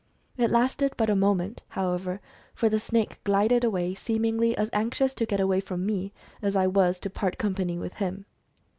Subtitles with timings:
[0.35, 2.21] It lasted but a mo ment, however,
[2.55, 6.65] for the snake glided away, seemingly as anxious to get away from me as I
[6.65, 8.25] was to part com pany with him.